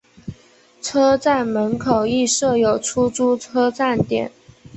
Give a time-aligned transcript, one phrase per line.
[0.81, 4.31] 车站门口亦设有出租车站点。